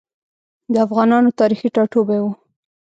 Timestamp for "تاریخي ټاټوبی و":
1.39-2.25